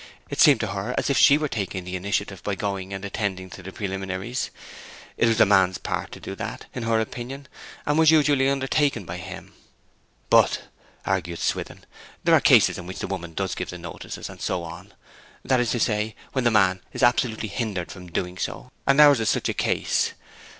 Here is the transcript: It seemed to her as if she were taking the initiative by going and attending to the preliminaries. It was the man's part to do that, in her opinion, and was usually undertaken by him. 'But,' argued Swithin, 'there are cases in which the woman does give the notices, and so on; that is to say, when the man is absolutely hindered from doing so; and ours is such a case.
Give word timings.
It 0.31 0.41
seemed 0.41 0.59
to 0.61 0.71
her 0.73 0.95
as 0.97 1.11
if 1.11 1.17
she 1.19 1.37
were 1.37 1.47
taking 1.47 1.83
the 1.83 1.95
initiative 1.95 2.41
by 2.41 2.55
going 2.55 2.91
and 2.91 3.05
attending 3.05 3.51
to 3.51 3.61
the 3.61 3.71
preliminaries. 3.71 4.49
It 5.15 5.27
was 5.27 5.37
the 5.37 5.45
man's 5.45 5.77
part 5.77 6.11
to 6.13 6.19
do 6.19 6.33
that, 6.37 6.65
in 6.73 6.81
her 6.81 6.99
opinion, 6.99 7.47
and 7.85 7.99
was 7.99 8.09
usually 8.09 8.49
undertaken 8.49 9.05
by 9.05 9.17
him. 9.17 9.53
'But,' 10.31 10.61
argued 11.05 11.37
Swithin, 11.37 11.85
'there 12.23 12.33
are 12.33 12.39
cases 12.41 12.79
in 12.79 12.87
which 12.87 12.97
the 12.97 13.05
woman 13.05 13.35
does 13.35 13.53
give 13.53 13.69
the 13.69 13.77
notices, 13.77 14.27
and 14.27 14.41
so 14.41 14.63
on; 14.63 14.95
that 15.45 15.59
is 15.59 15.69
to 15.69 15.79
say, 15.79 16.15
when 16.31 16.45
the 16.45 16.49
man 16.49 16.81
is 16.93 17.03
absolutely 17.03 17.49
hindered 17.49 17.91
from 17.91 18.07
doing 18.07 18.39
so; 18.39 18.71
and 18.87 18.99
ours 18.99 19.19
is 19.19 19.29
such 19.29 19.49
a 19.49 19.53
case. 19.53 20.13